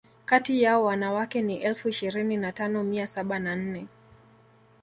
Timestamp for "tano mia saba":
2.51-3.39